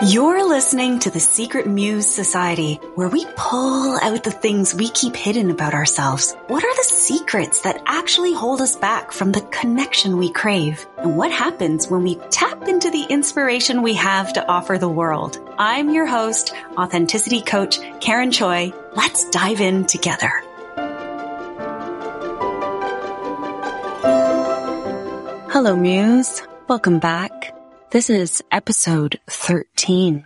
[0.00, 5.16] You're listening to the Secret Muse Society, where we pull out the things we keep
[5.16, 6.36] hidden about ourselves.
[6.46, 10.86] What are the secrets that actually hold us back from the connection we crave?
[10.98, 15.36] And what happens when we tap into the inspiration we have to offer the world?
[15.58, 18.72] I'm your host, authenticity coach Karen Choi.
[18.94, 20.30] Let's dive in together.
[25.50, 26.40] Hello, Muse.
[26.68, 27.57] Welcome back.
[27.90, 30.22] This is episode 13.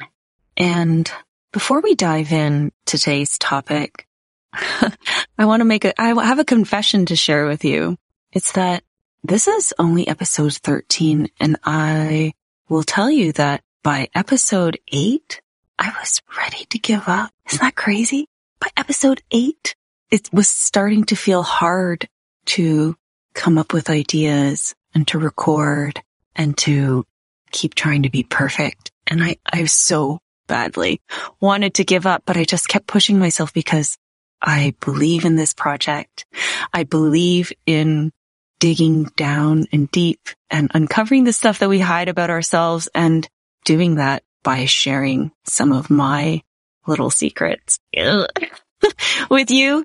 [0.57, 1.09] And
[1.53, 4.09] before we dive in today's topic,
[4.53, 7.99] I want to make a, I have a confession to share with you.
[8.33, 8.83] It's that
[9.23, 12.33] this is only episode 13 and I
[12.69, 15.41] will tell you that by episode eight,
[15.79, 17.31] I was ready to give up.
[17.49, 18.27] Isn't that crazy?
[18.59, 19.77] By episode eight,
[20.11, 22.09] it was starting to feel hard
[22.47, 22.97] to
[23.35, 26.03] come up with ideas and to record
[26.35, 27.07] and to
[27.53, 28.91] keep trying to be perfect.
[29.07, 31.01] And I, I so badly
[31.41, 33.97] wanted to give up, but I just kept pushing myself because
[34.41, 36.27] I believe in this project.
[36.73, 38.13] I believe in
[38.59, 43.29] digging down and deep and uncovering the stuff that we hide about ourselves and
[43.65, 46.43] doing that by sharing some of my
[46.87, 47.79] little secrets
[49.31, 49.85] with you.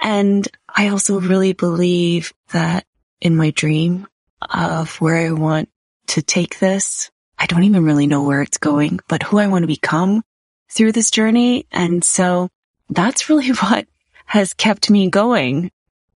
[0.00, 2.84] And I also really believe that
[3.20, 4.06] in my dream
[4.40, 5.68] of where I want
[6.08, 7.10] to take this.
[7.38, 10.22] I don't even really know where it's going, but who I want to become
[10.70, 11.66] through this journey.
[11.70, 12.48] And so
[12.88, 13.86] that's really what
[14.26, 15.70] has kept me going.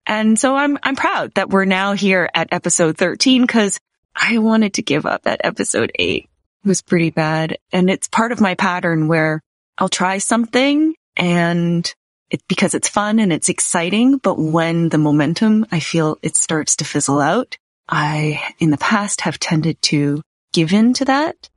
[0.06, 3.78] And so I'm, I'm proud that we're now here at episode 13 because
[4.14, 6.28] I wanted to give up at episode eight.
[6.64, 7.58] It was pretty bad.
[7.72, 9.40] And it's part of my pattern where
[9.78, 11.92] I'll try something and
[12.30, 14.18] it, because it's fun and it's exciting.
[14.18, 17.56] But when the momentum, I feel it starts to fizzle out,
[17.88, 21.48] I, in the past, have tended to give in to that.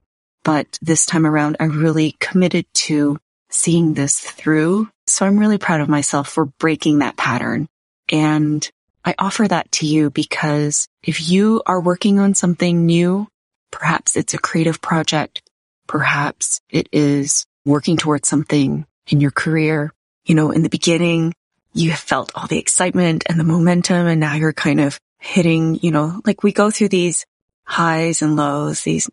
[0.44, 3.18] But this time around, I really committed to
[3.50, 4.90] seeing this through.
[5.08, 7.68] So I'm really proud of myself for breaking that pattern.
[8.12, 8.70] And
[9.04, 13.28] I offer that to you because if you are working on something new,
[13.72, 15.42] perhaps it's a creative project,
[15.88, 19.92] perhaps it is working towards something in your career.
[20.26, 21.34] You know, in the beginning,
[21.74, 25.92] you felt all the excitement and the momentum and now you're kind of hitting, you
[25.92, 27.26] know, like we go through these
[27.66, 29.10] highs and lows, these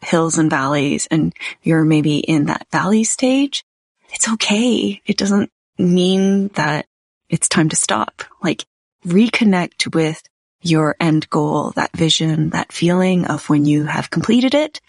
[0.00, 3.64] hills and valleys, and you're maybe in that valley stage.
[4.10, 5.02] It's okay.
[5.04, 6.86] It doesn't mean that
[7.28, 8.22] it's time to stop.
[8.42, 8.64] Like
[9.04, 10.22] reconnect with
[10.62, 14.80] your end goal, that vision, that feeling of when you have completed it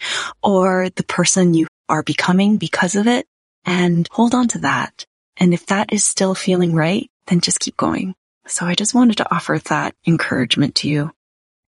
[0.42, 3.26] or the person you are becoming because of it
[3.64, 5.04] and hold on to that.
[5.36, 8.14] And if that is still feeling right, then just keep going.
[8.48, 11.12] So I just wanted to offer that encouragement to you.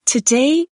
[0.06, 0.68] Today,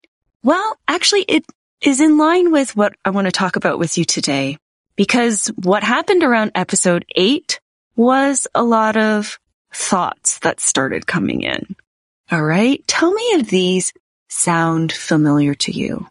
[0.43, 1.45] well, actually it
[1.81, 4.57] is in line with what I want to talk about with you today
[4.95, 7.59] because what happened around episode eight
[7.95, 9.39] was a lot of
[9.73, 11.75] thoughts that started coming in.
[12.31, 12.85] All right.
[12.87, 13.93] Tell me if these
[14.29, 16.07] sound familiar to you.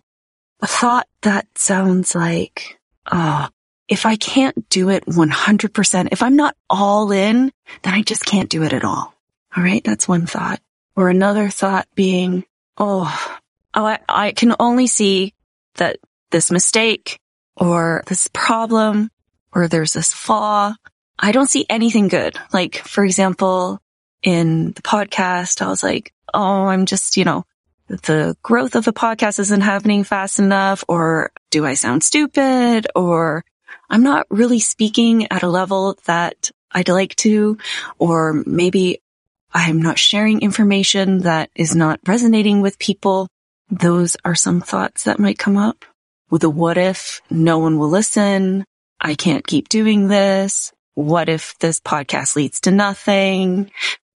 [0.60, 2.78] A thought that sounds like,
[3.10, 3.48] oh,
[3.88, 8.48] if I can't do it 100%, if I'm not all in, then I just can't
[8.48, 9.16] do it at all.
[9.56, 9.82] All right.
[9.82, 10.60] That's one thought.
[10.94, 12.44] Or another thought being,
[12.76, 13.38] oh,
[13.74, 15.34] oh I, I can only see
[15.76, 15.98] that
[16.30, 17.18] this mistake
[17.56, 19.10] or this problem
[19.52, 20.74] or there's this flaw.
[21.18, 22.36] I don't see anything good.
[22.52, 23.80] Like, for example,
[24.22, 27.44] in the podcast, I was like, Oh, I'm just, you know,
[27.88, 33.44] the growth of the podcast isn't happening fast enough or do I sound stupid or
[33.88, 37.58] I'm not really speaking at a level that I'd like to,
[37.98, 39.00] or maybe
[39.56, 43.26] I'm not sharing information that is not resonating with people.
[43.70, 45.86] Those are some thoughts that might come up
[46.28, 48.66] with a what if no one will listen?
[49.00, 50.74] I can't keep doing this.
[50.92, 53.70] What if this podcast leads to nothing?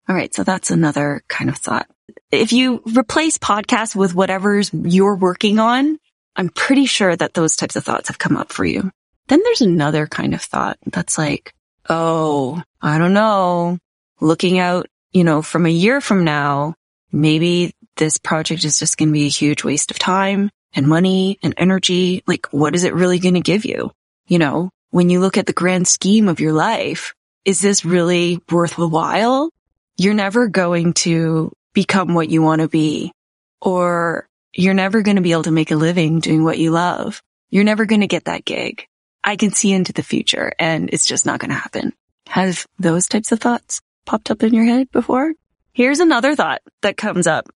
[0.09, 0.35] All right.
[0.35, 1.87] So that's another kind of thought.
[2.33, 5.99] If you replace podcasts with whatever's you're working on,
[6.35, 8.91] I'm pretty sure that those types of thoughts have come up for you.
[9.29, 11.53] Then there's another kind of thought that's like,
[11.91, 13.77] Oh, I don't know.
[14.19, 16.75] Looking out you know, from a year from now,
[17.13, 21.39] maybe this project is just going to be a huge waste of time and money
[21.43, 22.23] and energy.
[22.27, 23.91] Like, what is it really going to give you?
[24.27, 27.15] You know, when you look at the grand scheme of your life,
[27.45, 29.51] is this really worth the while?
[29.97, 33.13] You're never going to become what you want to be
[33.61, 37.23] or you're never going to be able to make a living doing what you love.
[37.51, 38.87] You're never going to get that gig.
[39.23, 41.93] I can see into the future and it's just not going to happen.
[42.29, 43.81] Have those types of thoughts?
[44.07, 45.35] Popped up in your head before?
[45.73, 47.49] Here's another thought that comes up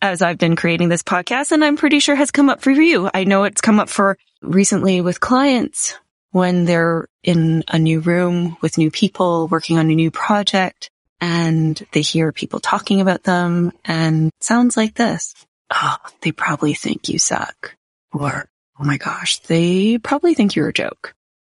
[0.00, 3.10] as I've been creating this podcast and I'm pretty sure has come up for you.
[3.12, 5.98] I know it's come up for recently with clients
[6.30, 10.90] when they're in a new room with new people working on a new project
[11.20, 15.34] and they hear people talking about them and sounds like this.
[15.70, 17.74] Oh, they probably think you suck.
[18.12, 18.48] Or,
[18.78, 21.14] oh my gosh, they probably think you're a joke.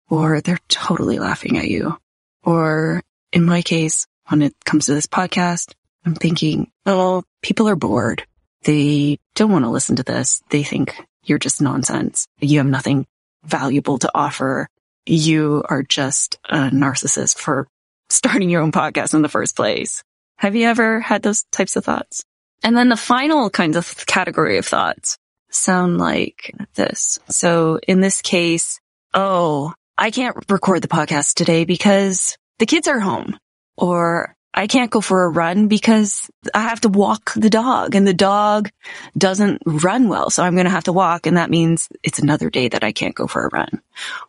[0.09, 1.97] Or they're totally laughing at you.
[2.43, 3.03] Or
[3.33, 5.73] in my case, when it comes to this podcast,
[6.05, 8.25] I'm thinking, oh, people are bored.
[8.63, 10.41] They don't want to listen to this.
[10.49, 12.27] They think you're just nonsense.
[12.39, 13.05] You have nothing
[13.43, 14.67] valuable to offer.
[15.05, 17.67] You are just a narcissist for
[18.09, 20.03] starting your own podcast in the first place.
[20.37, 22.23] Have you ever had those types of thoughts?
[22.63, 25.17] And then the final kind of category of thoughts
[25.49, 27.19] sound like this.
[27.29, 28.79] So in this case,
[29.13, 33.37] oh, I can't record the podcast today because the kids are home
[33.77, 38.07] or I can't go for a run because I have to walk the dog and
[38.07, 38.71] the dog
[39.15, 40.31] doesn't run well.
[40.31, 41.27] So I'm going to have to walk.
[41.27, 43.81] And that means it's another day that I can't go for a run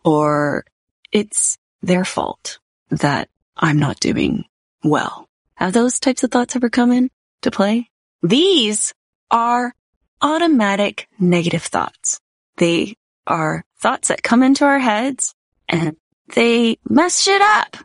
[0.05, 0.67] or
[1.11, 2.59] it's their fault
[2.91, 4.45] that I'm not doing
[4.85, 5.29] well.
[5.55, 7.11] Have those types of thoughts ever come in
[7.43, 7.89] to play?
[8.23, 8.93] These
[9.31, 9.75] are
[10.21, 12.21] automatic negative thoughts.
[12.57, 12.97] They
[13.27, 15.35] are thoughts that come into our heads
[15.69, 15.97] and
[16.35, 17.79] they mess shit up.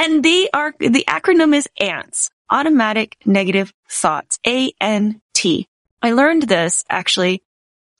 [0.00, 5.68] And they are, the acronym is ANTS, automatic negative thoughts, A-N-T.
[6.00, 7.42] I learned this actually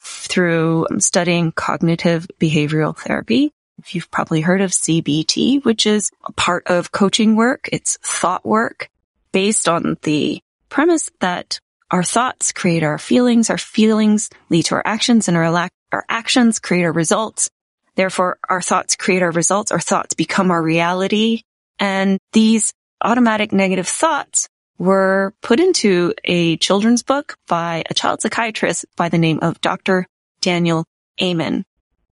[0.01, 3.53] through studying cognitive behavioral therapy.
[3.79, 7.69] If you've probably heard of CBT, which is a part of coaching work.
[7.71, 8.89] It's thought work
[9.33, 11.61] based on the premise that
[11.91, 13.51] our thoughts create our feelings.
[13.51, 17.51] Our feelings lead to our actions and our, our actions create our results.
[17.95, 19.71] Therefore, our thoughts create our results.
[19.71, 21.43] Our thoughts become our reality.
[21.81, 22.73] And these
[23.03, 24.49] automatic negative thoughts
[24.79, 30.07] were put into a children's book by a child psychiatrist by the name of Dr.
[30.41, 30.85] Daniel
[31.21, 31.65] Amen.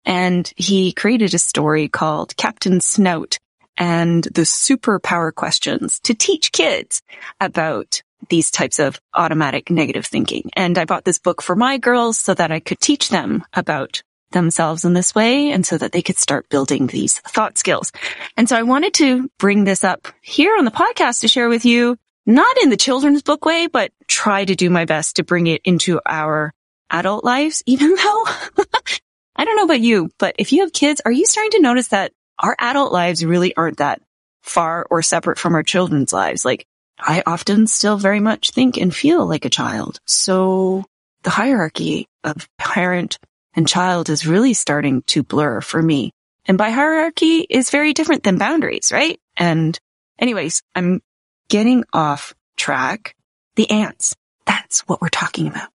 [0.05, 3.37] And he created a story called Captain Snout
[3.77, 7.01] and the superpower questions to teach kids
[7.39, 10.49] about these types of automatic negative thinking.
[10.55, 14.01] And I bought this book for my girls so that I could teach them about
[14.31, 17.91] themselves in this way and so that they could start building these thought skills.
[18.35, 21.65] And so I wanted to bring this up here on the podcast to share with
[21.65, 25.47] you, not in the children's book way, but try to do my best to bring
[25.47, 26.53] it into our
[26.89, 28.25] adult lives, even though
[29.35, 31.89] I don't know about you, but if you have kids, are you starting to notice
[31.89, 34.01] that our adult lives really aren't that
[34.41, 36.43] far or separate from our children's lives?
[36.43, 36.65] Like
[36.99, 39.99] I often still very much think and feel like a child.
[40.05, 40.85] So
[41.23, 43.19] the hierarchy of parent
[43.57, 46.13] and child is really starting to blur for me.
[46.45, 49.19] And by hierarchy is very different than boundaries, right?
[49.35, 49.77] And
[50.19, 51.01] anyways, I'm
[51.49, 53.15] getting off track.
[53.55, 54.15] The ants.
[54.45, 55.69] That's what we're talking about.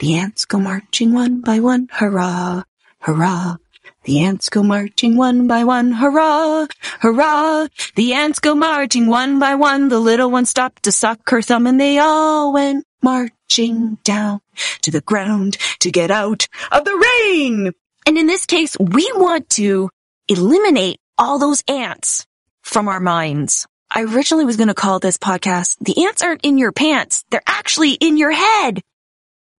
[0.00, 1.88] The ants go marching one by one.
[1.92, 2.64] Hurrah,
[2.98, 3.56] hurrah.
[4.04, 5.92] The ants go marching one by one.
[5.92, 6.66] Hurrah,
[7.00, 7.68] hurrah.
[7.94, 9.88] The ants go marching one by one.
[9.88, 14.40] The little one stopped to suck her thumb and they all went marching down
[14.82, 17.72] to the ground to get out of the rain.
[18.06, 19.90] And in this case, we want to
[20.28, 22.26] eliminate all those ants
[22.62, 23.66] from our minds.
[23.90, 27.24] I originally was going to call this podcast, The Ants Aren't in Your Pants.
[27.30, 28.82] They're actually in your head.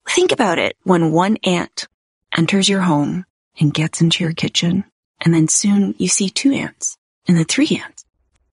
[0.08, 0.76] Think about it.
[0.84, 1.88] When one ant
[2.36, 3.24] enters your home
[3.60, 4.84] and gets into your kitchen,
[5.20, 6.96] and then soon you see two ants,
[7.26, 8.04] and then three ants,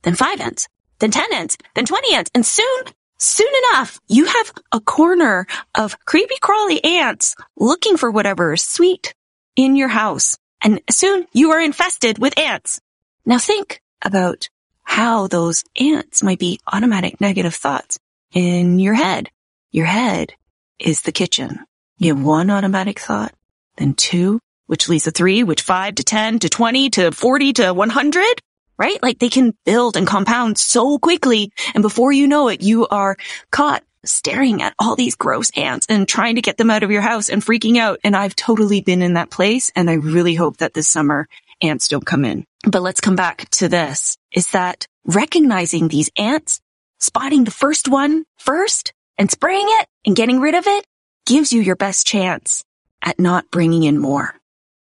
[0.03, 0.67] then five ants,
[1.00, 2.83] then 10 ants, then 20 ants, and soon
[3.17, 9.13] Soon enough, you have a corner of creepy crawly ants looking for whatever is sweet
[9.55, 10.38] in your house.
[10.62, 12.81] And soon you are infested with ants.
[13.25, 14.50] Now think about
[14.83, 17.97] how those ants might be automatic negative thoughts
[18.33, 19.29] in your head.
[19.71, 20.33] Your head
[20.77, 21.59] is the kitchen.
[21.97, 23.33] You have one automatic thought,
[23.77, 27.74] then two, which leads to three, which five to 10 to 20 to 40 to
[27.74, 28.41] 100
[28.77, 29.01] right?
[29.01, 31.51] Like they can build and compound so quickly.
[31.74, 33.15] And before you know it, you are
[33.51, 37.01] caught staring at all these gross ants and trying to get them out of your
[37.01, 38.00] house and freaking out.
[38.03, 39.72] And I've totally been in that place.
[39.75, 41.27] And I really hope that this summer
[41.62, 42.45] ants don't come in.
[42.67, 46.60] But let's come back to this is that recognizing these ants,
[47.00, 50.86] spotting the first one first and spraying it and getting rid of it
[51.25, 52.63] gives you your best chance
[53.01, 54.36] at not bringing in more,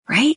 [0.08, 0.36] right?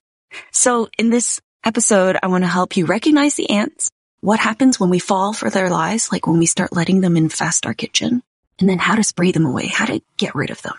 [0.51, 3.89] So in this episode, I want to help you recognize the ants,
[4.21, 7.65] what happens when we fall for their lies, like when we start letting them infest
[7.65, 8.23] our kitchen,
[8.59, 10.75] and then how to spray them away, how to get rid of them.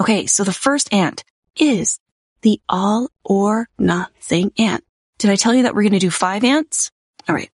[0.00, 1.24] Okay, so the first ant
[1.56, 1.98] is
[2.42, 4.84] the all or nothing ant.
[5.18, 6.90] Did I tell you that we're going to do five ants?
[7.28, 7.50] All right,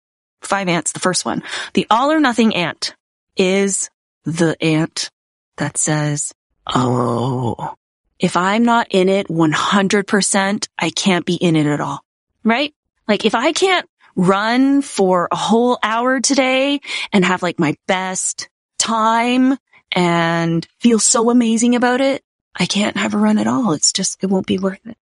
[0.43, 1.43] five ants, the first one.
[1.75, 2.95] The all or nothing ant
[3.37, 3.91] is
[4.25, 5.11] the ant
[5.57, 6.33] that says,
[6.67, 7.75] Oh,
[8.19, 12.03] if I'm not in it 100%, I can't be in it at all
[12.47, 12.73] right?
[13.07, 16.81] Like if I can't run for a whole hour today
[17.13, 19.59] and have like my best time
[19.93, 22.23] and feel so amazing about it,
[22.59, 23.73] I can't have a run at all.
[23.73, 24.97] It's just, it won't be worth it.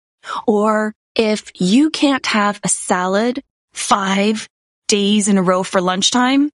[0.47, 4.47] Or if you can't have a salad five
[4.87, 6.51] days in a row for lunchtime,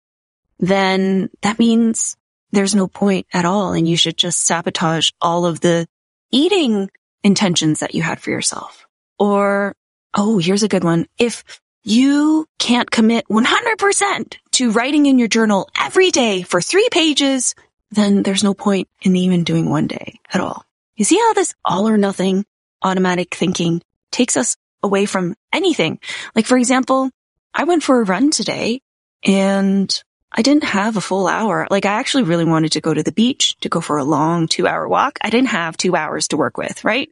[0.59, 2.15] then that means
[2.51, 3.73] there's no point at all.
[3.73, 5.87] And you should just sabotage all of the
[6.31, 6.89] eating
[7.23, 8.87] intentions that you had for yourself.
[9.19, 9.75] Or,
[10.13, 11.07] oh, here's a good one.
[11.17, 11.43] If
[11.83, 17.55] you can't commit 100% to writing in your journal every day for three pages,
[17.91, 20.65] then there's no point in even doing one day at all.
[20.95, 22.45] You see how this all or nothing
[22.81, 23.81] automatic thinking
[24.11, 25.99] takes us away from anything.
[26.35, 27.09] Like, for example,
[27.53, 28.81] I went for a run today
[29.23, 31.67] and I didn't have a full hour.
[31.69, 34.47] Like, I actually really wanted to go to the beach to go for a long
[34.47, 35.17] two hour walk.
[35.21, 37.09] I didn't have two hours to work with, right?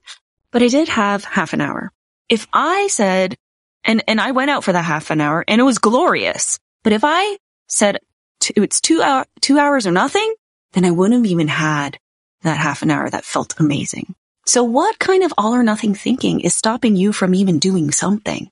[0.51, 1.91] But I did have half an hour.
[2.29, 3.37] If I said,
[3.83, 6.59] and, and I went out for that half an hour and it was glorious.
[6.83, 7.99] But if I said
[8.55, 10.33] it's two hour, two hours or nothing,
[10.73, 11.97] then I wouldn't have even had
[12.41, 14.15] that half an hour that felt amazing.
[14.45, 18.49] So what kind of all or nothing thinking is stopping you from even doing something?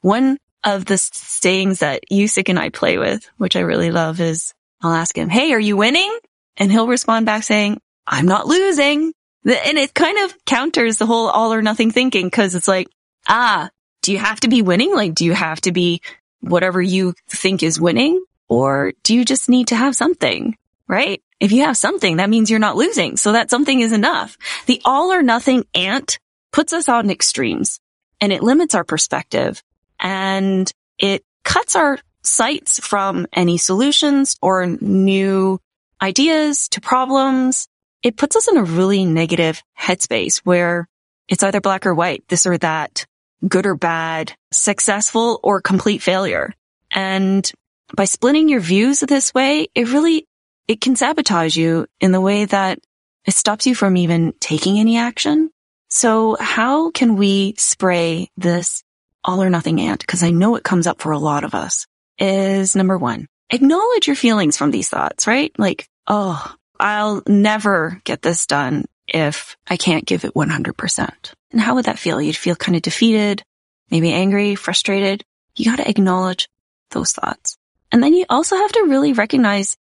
[0.00, 4.54] One of the sayings that Yusik and I play with, which I really love is
[4.82, 6.16] I'll ask him, Hey, are you winning?
[6.56, 9.12] And he'll respond back saying, I'm not losing.
[9.44, 12.88] And it kind of counters the whole all or nothing thinking because it's like,
[13.28, 13.70] ah,
[14.02, 14.94] do you have to be winning?
[14.94, 16.00] Like, do you have to be
[16.40, 18.22] whatever you think is winning?
[18.48, 20.56] Or do you just need to have something?
[20.86, 21.22] Right?
[21.40, 23.16] If you have something, that means you're not losing.
[23.16, 24.36] So that something is enough.
[24.66, 26.18] The all or nothing ant
[26.52, 27.80] puts us on extremes
[28.20, 29.62] and it limits our perspective
[30.04, 35.58] and it cuts our sights from any solutions or new
[36.00, 37.66] ideas to problems.
[38.02, 40.86] It puts us in a really negative headspace where
[41.28, 43.06] it's either black or white, this or that
[43.48, 46.52] good or bad, successful or complete failure.
[46.90, 47.50] And
[47.96, 50.26] by splitting your views this way, it really,
[50.68, 52.78] it can sabotage you in the way that
[53.26, 55.50] it stops you from even taking any action.
[55.88, 58.82] So how can we spray this
[59.24, 60.06] all or nothing ant?
[60.06, 61.86] Cause I know it comes up for a lot of us
[62.18, 65.52] is number one, acknowledge your feelings from these thoughts, right?
[65.58, 71.10] Like, oh, I'll never get this done if I can't give it 100%.
[71.52, 72.20] And how would that feel?
[72.20, 73.42] You'd feel kind of defeated,
[73.90, 75.24] maybe angry, frustrated.
[75.56, 76.48] You got to acknowledge
[76.90, 77.56] those thoughts.
[77.92, 79.76] And then you also have to really recognize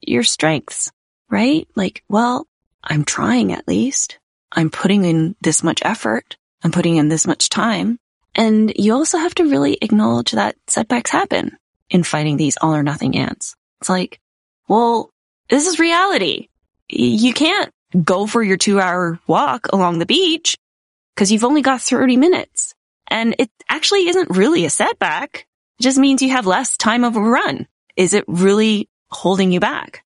[0.00, 0.92] your strengths,
[1.30, 1.66] right?
[1.74, 2.46] Like, well,
[2.82, 4.18] I'm trying at least.
[4.52, 6.36] I'm putting in this much effort.
[6.62, 7.98] I'm putting in this much time.
[8.36, 11.56] And you also have to really acknowledge that setbacks happen
[11.88, 13.56] in fighting these all or nothing ants.
[13.80, 14.20] It's like,
[14.68, 15.10] well,
[15.48, 16.48] this is reality.
[16.88, 17.72] You can't
[18.04, 20.56] go for your two hour walk along the beach
[21.14, 22.74] because you've only got 30 minutes.
[23.08, 25.46] And it actually isn't really a setback.
[25.78, 27.66] It just means you have less time of a run.
[27.96, 30.04] Is it really holding you back?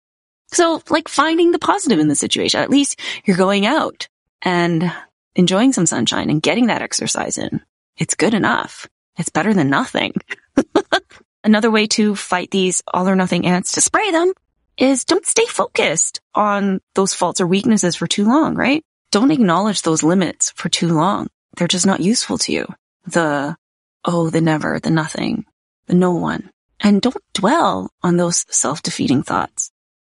[0.49, 2.61] So like finding the positive in the situation.
[2.61, 4.09] At least you're going out
[4.43, 4.93] and
[5.35, 7.63] enjoying some sunshine and getting that exercise in.
[7.99, 8.88] It's good enough.
[9.19, 10.14] It's better than nothing.
[11.45, 14.33] Another way to fight these all or nothing ants to spray them
[14.76, 18.85] is don't stay focused on those faults or weaknesses for too long, right?
[19.11, 21.26] Don't acknowledge those limits for too long.
[21.57, 22.67] They're just not useful to you.
[23.07, 23.57] The,
[24.05, 25.47] oh, the never, the nothing,
[25.87, 26.50] the no one.
[26.81, 29.73] And don't dwell on those self-defeating thoughts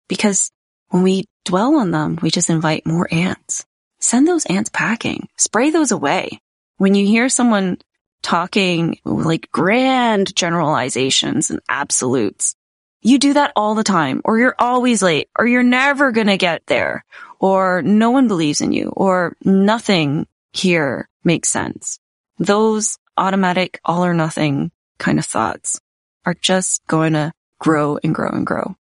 [0.07, 0.51] because
[0.89, 3.65] when we dwell on them, we just invite more ants.
[3.99, 5.27] Send those ants packing.
[5.37, 6.39] Spray those away.
[6.77, 7.77] When you hear someone
[8.21, 12.55] talking like grand generalizations and absolutes,
[13.01, 16.37] you do that all the time, or you're always late, or you're never going to
[16.37, 17.03] get there,
[17.39, 21.99] or no one believes in you, or nothing here makes sense.
[22.39, 25.79] Those automatic all or nothing kind of thoughts
[26.25, 28.75] are just going to grow and grow and grow.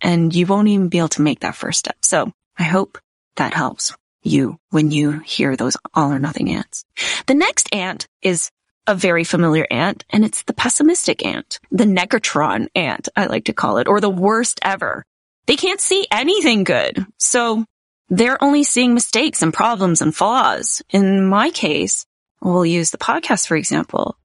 [0.00, 1.96] And you won't even be able to make that first step.
[2.02, 2.98] So I hope
[3.36, 3.96] that helps
[4.28, 6.84] you when you hear those all or nothing ants.
[7.26, 8.50] The next ant is
[8.86, 13.52] a very familiar ant and it's the pessimistic ant, the negatron ant, I like to
[13.52, 15.04] call it, or the worst ever.
[15.46, 17.06] They can't see anything good.
[17.18, 17.64] So
[18.08, 20.82] they're only seeing mistakes and problems and flaws.
[20.90, 22.06] In my case,
[22.40, 24.16] we'll use the podcast, for example.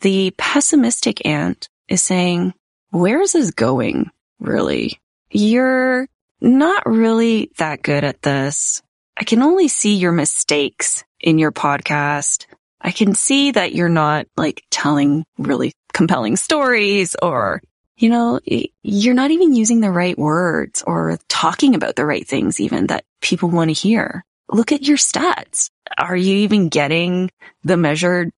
[0.00, 2.54] The pessimistic ant is saying,
[2.90, 4.10] where is this going?
[4.38, 5.00] Really?
[5.30, 6.08] You're
[6.40, 8.82] not really that good at this.
[9.16, 12.46] I can only see your mistakes in your podcast.
[12.80, 17.62] I can see that you're not like telling really compelling stories or,
[17.96, 18.40] you know,
[18.82, 23.04] you're not even using the right words or talking about the right things even that
[23.22, 24.24] people want to hear.
[24.50, 25.70] Look at your stats.
[25.96, 27.30] Are you even getting
[27.64, 28.32] the measured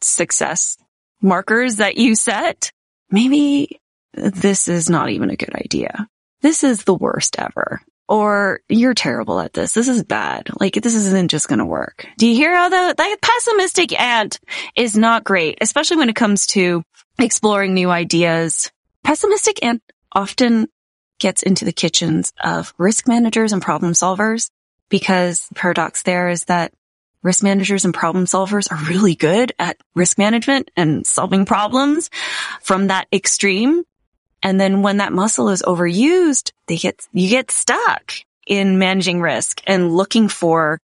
[0.00, 0.78] success
[1.22, 2.70] markers that you set,
[3.10, 3.80] maybe
[4.12, 6.08] this is not even a good idea.
[6.42, 7.80] This is the worst ever.
[8.08, 9.72] Or you're terrible at this.
[9.72, 10.50] This is bad.
[10.60, 12.06] Like this isn't just going to work.
[12.18, 14.38] Do you hear how the, the pessimistic ant
[14.76, 16.84] is not great, especially when it comes to
[17.18, 18.70] exploring new ideas.
[19.04, 19.82] Pessimistic ant
[20.12, 20.68] often
[21.18, 24.50] gets into the kitchens of risk managers and problem solvers
[24.88, 26.72] because the paradox there is that
[27.22, 32.10] risk managers and problem solvers are really good at risk management and solving problems
[32.60, 33.84] from that extreme.
[34.42, 38.12] And then when that muscle is overused, they get, you get stuck
[38.46, 40.78] in managing risk and looking for,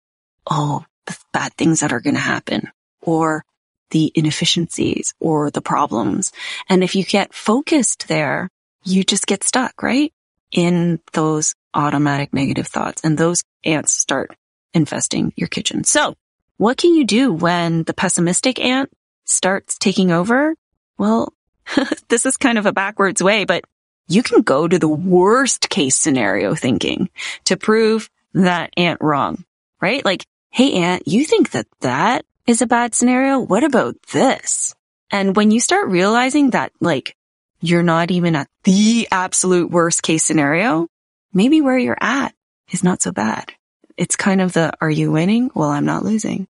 [0.50, 2.70] oh, the bad things that are going to happen
[3.02, 3.46] or
[3.92, 6.32] the inefficiencies or the problems.
[6.68, 8.50] And if you get focused there,
[8.84, 10.12] you just get stuck, right?
[10.52, 14.36] In those automatic negative thoughts and those ants start
[14.74, 15.84] infesting your kitchen.
[15.84, 16.16] So
[16.58, 18.90] what can you do when the pessimistic ant
[19.26, 20.56] starts taking over?
[20.98, 21.34] Well,
[22.10, 23.64] this is kind of a backwards way, but
[24.08, 27.10] you can go to the worst case scenario thinking
[27.46, 29.44] to prove that ant wrong,
[29.82, 30.04] right?
[30.06, 33.40] Like, Hey, ant, you think that that is a bad scenario?
[33.40, 34.74] What about this?
[35.12, 37.14] And when you start realizing that like
[37.60, 40.88] you're not even at the absolute worst case scenario,
[41.34, 42.34] maybe where you're at
[42.72, 43.52] is not so bad.
[43.98, 45.52] It's kind of the, are you winning?
[45.54, 46.48] Well, I'm not losing.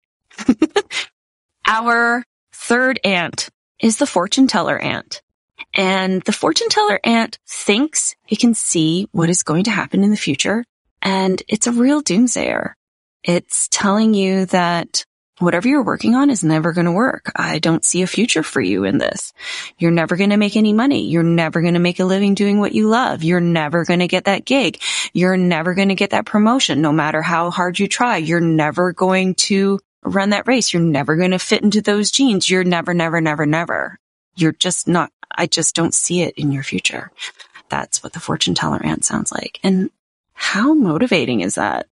[1.66, 3.50] Our third ant
[3.80, 5.22] is the fortune teller ant.
[5.74, 10.10] And the fortune teller ant thinks it can see what is going to happen in
[10.10, 10.64] the future.
[11.02, 12.72] And it's a real doomsayer.
[13.22, 15.04] It's telling you that
[15.38, 17.32] whatever you're working on is never going to work.
[17.34, 19.32] I don't see a future for you in this.
[19.78, 21.08] You're never going to make any money.
[21.08, 23.22] You're never going to make a living doing what you love.
[23.22, 24.80] You're never going to get that gig.
[25.12, 26.82] You're never going to get that promotion.
[26.82, 30.72] No matter how hard you try, you're never going to run that race.
[30.72, 32.48] You're never going to fit into those jeans.
[32.48, 33.98] You're never, never, never, never.
[34.34, 37.10] You're just not, I just don't see it in your future.
[37.68, 39.60] That's what the fortune teller ant sounds like.
[39.62, 39.90] And
[40.32, 41.86] how motivating is that?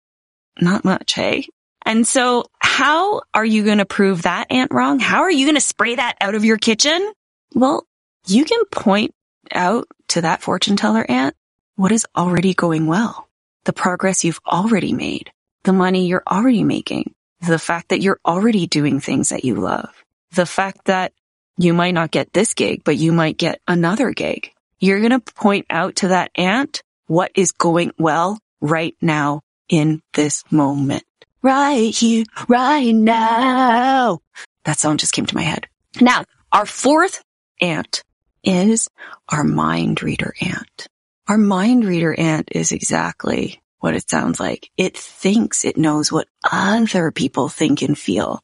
[0.59, 1.47] Not much, hey?
[1.85, 4.99] And so how are you going to prove that ant wrong?
[4.99, 7.13] How are you going to spray that out of your kitchen?
[7.53, 7.85] Well,
[8.25, 9.13] you can point
[9.53, 11.35] out to that fortune teller ant
[11.75, 13.27] what is already going well,
[13.65, 15.31] the progress you've already made,
[15.63, 19.89] the money you're already making, the fact that you're already doing things that you love,
[20.31, 21.13] the fact that
[21.57, 24.51] you might not get this gig, but you might get another gig.
[24.79, 30.01] You're going to point out to that ant what is going well right now in
[30.13, 31.03] this moment
[31.47, 34.19] right here, right now.
[34.65, 35.67] That song just came to my head.
[36.01, 37.23] Now, our fourth
[37.61, 38.03] ant
[38.43, 38.89] is
[39.29, 40.87] our mind reader ant.
[41.27, 44.69] Our mind reader ant is exactly what it sounds like.
[44.77, 48.41] It thinks it knows what other people think and feel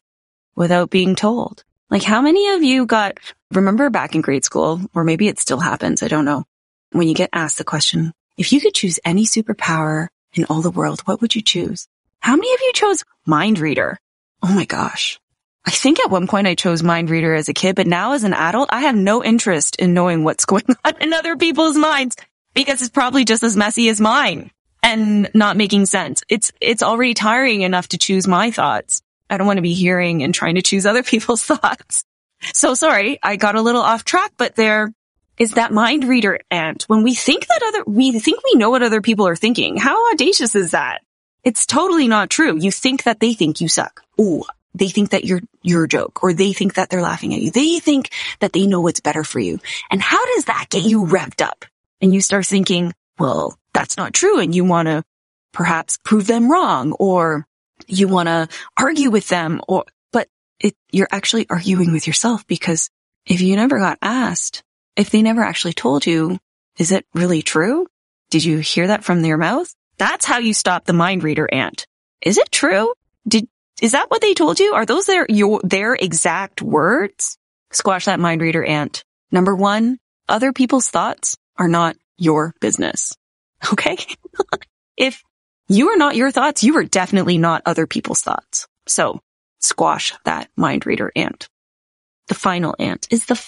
[0.54, 1.64] without being told.
[1.90, 3.18] Like how many of you got,
[3.52, 6.44] remember back in grade school, or maybe it still happens, I don't know,
[6.92, 10.70] when you get asked the question, if you could choose any superpower in all the
[10.70, 11.86] world, what would you choose?
[12.20, 13.98] How many of you chose mind reader?
[14.42, 15.20] Oh my gosh.
[15.66, 18.24] I think at one point I chose mind reader as a kid, but now as
[18.24, 22.16] an adult, I have no interest in knowing what's going on in other people's minds
[22.54, 24.50] because it's probably just as messy as mine
[24.94, 26.22] and not making sense.
[26.28, 29.02] It's, it's already tiring enough to choose my thoughts.
[29.28, 32.04] I don't want to be hearing and trying to choose other people's thoughts.
[32.52, 34.92] So sorry, I got a little off track, but there
[35.38, 36.84] is that mind reader ant.
[36.84, 39.76] When we think that other, we think we know what other people are thinking.
[39.76, 41.00] How audacious is that?
[41.42, 42.56] It's totally not true.
[42.56, 44.02] You think that they think you suck.
[44.20, 47.40] Ooh, they think that you're, you're a joke or they think that they're laughing at
[47.40, 47.50] you.
[47.50, 49.58] They think that they know what's better for you.
[49.90, 51.64] And how does that get you revved up?
[52.00, 54.38] And you start thinking, well, that's not true.
[54.40, 55.04] And you want to
[55.52, 57.46] perhaps prove them wrong or
[57.86, 60.28] you want to argue with them or, but
[60.60, 62.88] it, you're actually arguing with yourself because
[63.26, 64.62] if you never got asked,
[64.96, 66.38] if they never actually told you,
[66.78, 67.86] is it really true?
[68.30, 69.72] Did you hear that from their mouth?
[69.98, 71.86] That's how you stop the mind reader ant.
[72.20, 72.94] Is it true?
[73.26, 73.48] Did,
[73.80, 74.74] is that what they told you?
[74.74, 77.38] Are those their, your, their exact words?
[77.70, 79.04] Squash that mind reader ant.
[79.30, 83.14] Number one, other people's thoughts are not your business.
[83.72, 83.96] Okay.
[84.96, 85.22] if
[85.68, 88.68] you are not your thoughts, you are definitely not other people's thoughts.
[88.86, 89.20] So
[89.60, 91.48] squash that mind reader ant.
[92.28, 93.42] The final ant is the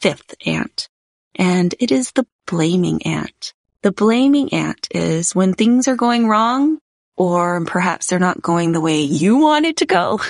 [0.00, 0.88] fifth ant
[1.34, 3.54] and it is the blaming ant.
[3.82, 6.78] The blaming ant is when things are going wrong
[7.16, 10.20] or perhaps they're not going the way you want it to go.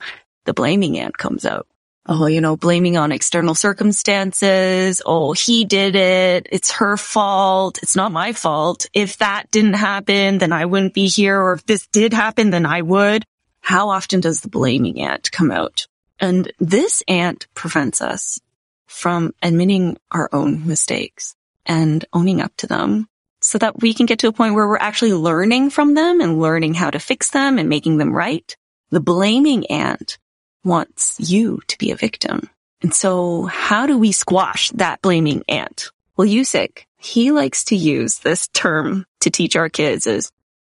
[0.44, 1.66] the blaming ant comes out.
[2.06, 5.00] Oh, you know, blaming on external circumstances.
[5.06, 6.48] Oh, he did it.
[6.50, 7.80] It's her fault.
[7.82, 8.86] It's not my fault.
[8.92, 11.40] If that didn't happen, then I wouldn't be here.
[11.40, 13.24] Or if this did happen, then I would.
[13.60, 15.86] How often does the blaming ant come out?
[16.18, 18.40] And this ant prevents us
[18.86, 23.08] from admitting our own mistakes and owning up to them
[23.40, 26.40] so that we can get to a point where we're actually learning from them and
[26.40, 28.56] learning how to fix them and making them right.
[28.90, 30.18] The blaming ant
[30.64, 32.48] wants you to be a victim.
[32.82, 35.90] And so how do we squash that blaming ant?
[36.16, 40.30] Well, Yusik, he likes to use this term to teach our kids is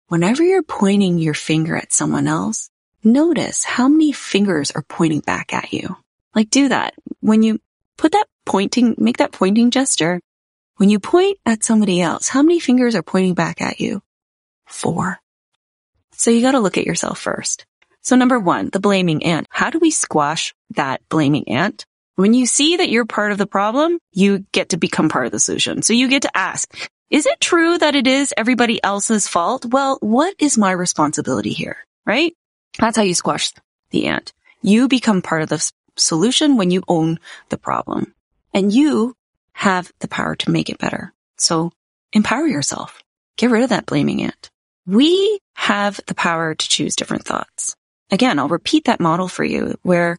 [0.09, 2.71] whenever you're pointing your finger at someone else,
[3.03, 5.97] notice how many fingers are pointing back at you.
[6.35, 6.95] Like do that.
[7.21, 7.61] When you
[7.97, 10.21] put that pointing, make that pointing gesture.
[10.77, 14.03] When you point at somebody else, how many fingers are pointing back at you?
[14.67, 15.19] Four.
[16.13, 17.67] So you got to look at yourself first.
[18.07, 19.49] So number one, the blaming ant.
[19.51, 21.85] How do we squash that blaming ant?
[22.15, 25.33] When you see that you're part of the problem, you get to become part of
[25.33, 25.83] the solution.
[25.83, 26.73] So you get to ask,
[27.11, 29.67] is it true that it is everybody else's fault?
[29.67, 31.79] Well, what is my responsibility here?
[32.07, 32.33] Right?
[32.79, 33.53] That's how you squash
[33.91, 34.33] the ant.
[34.63, 38.15] You become part of the solution when you own the problem
[38.55, 39.17] and you
[39.53, 41.13] have the power to make it better.
[41.39, 41.73] So
[42.13, 43.03] empower yourself.
[43.37, 44.51] Get rid of that blaming ant.
[44.87, 47.76] We have the power to choose different thoughts.
[48.11, 50.19] Again, I'll repeat that model for you where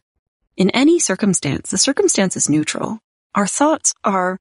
[0.56, 2.98] in any circumstance, the circumstance is neutral.
[3.34, 4.38] Our thoughts are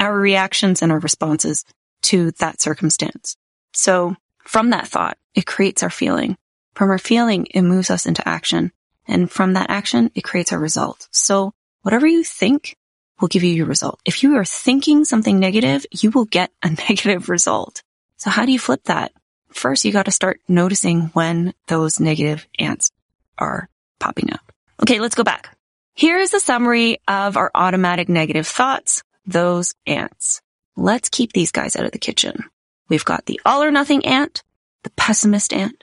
[0.00, 1.64] our reactions and our responses
[2.02, 3.36] to that circumstance.
[3.72, 6.36] So from that thought, it creates our feeling.
[6.74, 8.72] From our feeling, it moves us into action.
[9.06, 11.08] And from that action, it creates our result.
[11.10, 12.76] So whatever you think
[13.20, 14.00] will give you your result.
[14.04, 17.82] If you are thinking something negative, you will get a negative result.
[18.16, 19.12] So how do you flip that?
[19.50, 22.90] First, you got to start noticing when those negative ants
[23.36, 24.52] are popping up.
[24.82, 25.56] Okay, let's go back.
[25.94, 30.40] Here's a summary of our automatic negative thoughts, those ants.
[30.76, 32.44] Let's keep these guys out of the kitchen.
[32.88, 34.42] We've got the all or nothing ant,
[34.84, 35.82] the pessimist ant,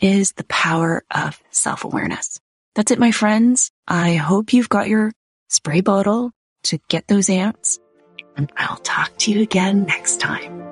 [0.00, 2.40] is the power of self-awareness.
[2.74, 3.70] That's it, my friends.
[3.86, 5.12] I hope you've got your
[5.48, 6.32] spray bottle
[6.64, 7.78] to get those ants
[8.38, 10.71] and I'll talk to you again next time.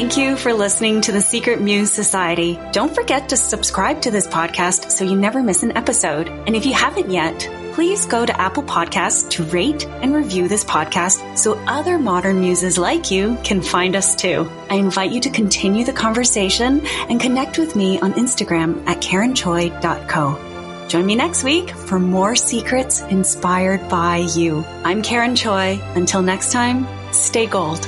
[0.00, 2.58] Thank you for listening to the Secret Muse Society.
[2.72, 6.26] Don't forget to subscribe to this podcast so you never miss an episode.
[6.30, 10.64] And if you haven't yet, please go to Apple Podcasts to rate and review this
[10.64, 14.50] podcast so other modern muses like you can find us too.
[14.70, 20.86] I invite you to continue the conversation and connect with me on Instagram at karenchoi.co.
[20.88, 24.64] Join me next week for more secrets inspired by you.
[24.82, 25.78] I'm Karen Choi.
[25.94, 27.86] Until next time, stay gold.